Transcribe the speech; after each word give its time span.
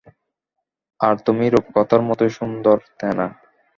আর 0.99 1.15
তুমি 1.25 1.45
রূপকথার 1.47 2.01
মতোই 2.09 2.31
সুন্দর, 2.37 2.77
থেনা। 2.99 3.27